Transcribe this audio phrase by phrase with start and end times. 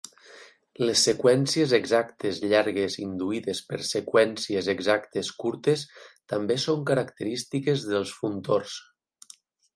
[0.83, 5.85] Les seqüències exactes llargues induïdes per seqüències exactes curtes
[6.35, 8.81] també són característiques dels funtors.